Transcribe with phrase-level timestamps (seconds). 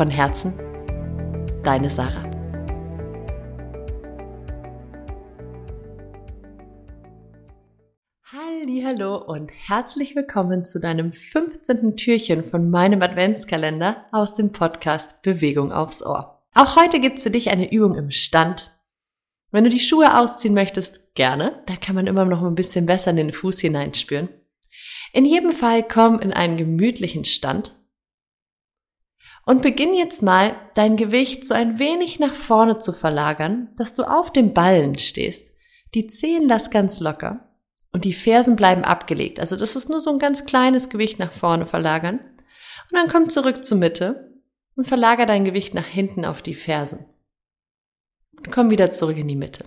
[0.00, 0.54] Von Herzen,
[1.62, 2.24] deine Sarah.
[8.82, 11.96] Hallo und herzlich willkommen zu deinem 15.
[11.96, 16.40] Türchen von meinem Adventskalender aus dem Podcast Bewegung aufs Ohr.
[16.54, 18.74] Auch heute gibt's für dich eine Übung im Stand.
[19.50, 21.62] Wenn du die Schuhe ausziehen möchtest, gerne.
[21.66, 24.30] Da kann man immer noch ein bisschen besser in den Fuß hineinspüren.
[25.12, 27.78] In jedem Fall komm in einen gemütlichen Stand
[29.44, 34.04] und beginn jetzt mal, dein Gewicht so ein wenig nach vorne zu verlagern, dass du
[34.04, 35.52] auf dem Ballen stehst.
[35.94, 37.48] Die Zehen lass ganz locker
[37.92, 39.40] und die Fersen bleiben abgelegt.
[39.40, 42.18] Also das ist nur so ein ganz kleines Gewicht nach vorne verlagern.
[42.18, 44.40] Und dann komm zurück zur Mitte
[44.76, 47.06] und verlager dein Gewicht nach hinten auf die Fersen.
[48.36, 49.64] Und komm wieder zurück in die Mitte.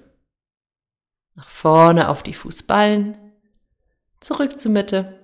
[1.36, 3.18] Nach vorne auf die Fußballen,
[4.20, 5.20] zurück zur Mitte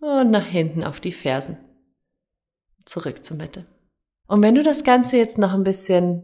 [0.00, 1.58] und nach hinten auf die Fersen.
[2.84, 3.66] Zurück zur Mitte.
[4.30, 6.22] Und wenn du das Ganze jetzt noch ein bisschen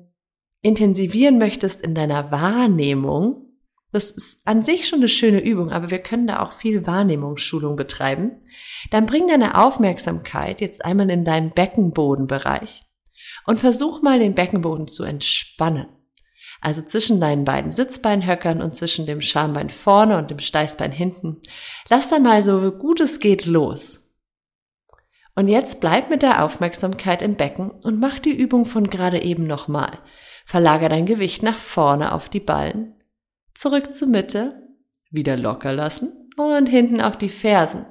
[0.62, 3.48] intensivieren möchtest in deiner Wahrnehmung,
[3.90, 7.74] das ist an sich schon eine schöne Übung, aber wir können da auch viel Wahrnehmungsschulung
[7.74, 8.42] betreiben,
[8.92, 12.84] dann bring deine Aufmerksamkeit jetzt einmal in deinen Beckenbodenbereich
[13.44, 15.88] und versuch mal den Beckenboden zu entspannen.
[16.60, 21.38] Also zwischen deinen beiden Sitzbeinhöckern und zwischen dem Schambein vorne und dem Steißbein hinten.
[21.88, 24.05] Lass da mal so gut es geht los.
[25.36, 29.46] Und jetzt bleib mit der Aufmerksamkeit im Becken und mach die Übung von gerade eben
[29.46, 29.98] nochmal.
[30.46, 32.94] Verlager dein Gewicht nach vorne auf die Ballen,
[33.54, 34.62] zurück zur Mitte,
[35.10, 37.84] wieder locker lassen und hinten auf die Fersen.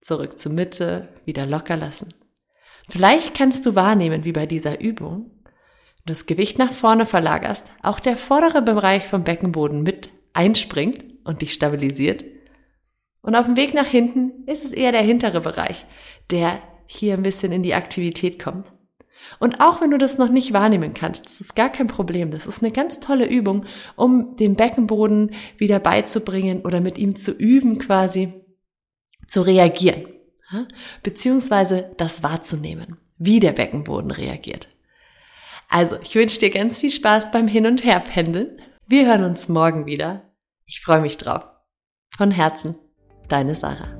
[0.00, 2.14] Zurück zur Mitte, wieder locker lassen.
[2.88, 5.32] Vielleicht kannst du wahrnehmen, wie bei dieser Übung,
[6.04, 11.42] du das Gewicht nach vorne verlagerst, auch der vordere Bereich vom Beckenboden mit einspringt und
[11.42, 12.24] dich stabilisiert.
[13.22, 15.84] Und auf dem Weg nach hinten ist es eher der hintere Bereich,
[16.30, 18.72] der hier ein bisschen in die Aktivität kommt.
[19.38, 22.30] Und auch wenn du das noch nicht wahrnehmen kannst, das ist gar kein Problem.
[22.30, 23.66] Das ist eine ganz tolle Übung,
[23.96, 28.34] um den Beckenboden wieder beizubringen oder mit ihm zu üben, quasi
[29.26, 30.06] zu reagieren.
[31.02, 34.68] Beziehungsweise das wahrzunehmen, wie der Beckenboden reagiert.
[35.68, 38.60] Also, ich wünsche dir ganz viel Spaß beim Hin- und Herpendeln.
[38.86, 40.22] Wir hören uns morgen wieder.
[40.64, 41.44] Ich freue mich drauf.
[42.16, 42.76] Von Herzen,
[43.28, 43.95] deine Sarah.